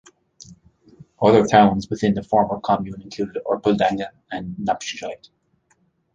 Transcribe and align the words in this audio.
Other 1.21 1.45
towns 1.45 1.87
within 1.91 2.15
the 2.15 2.23
former 2.23 2.59
commune 2.59 3.03
include 3.03 3.37
Erpeldange 3.45 4.09
and 4.31 4.55
Knaphoscheid. 4.57 5.29